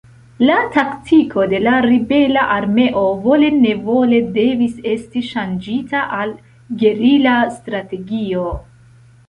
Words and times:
La 0.49 0.53
taktiko 0.75 1.43
de 1.51 1.59
la 1.65 1.73
ribela 1.85 2.45
armeo 2.55 3.03
vole-nevole 3.27 4.23
devis 4.39 4.73
esti 4.95 5.25
ŝanĝita 5.29 6.03
al 6.23 6.35
gerila 6.83 7.39
strategio. 7.61 8.51